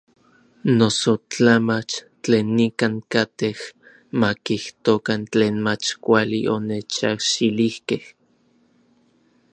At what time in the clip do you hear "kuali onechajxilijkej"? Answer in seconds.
6.03-8.03